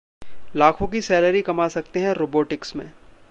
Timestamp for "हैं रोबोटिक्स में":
1.99-2.85